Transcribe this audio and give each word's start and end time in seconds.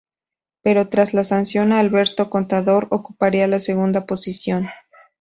Pero 0.63 0.89
tras 0.89 1.13
la 1.13 1.23
sanción 1.23 1.71
a 1.71 1.79
Alberto 1.79 2.31
Contador 2.31 2.87
ocuparía 2.89 3.47
la 3.47 3.59
segunda 3.59 4.07
posición. 4.07 4.67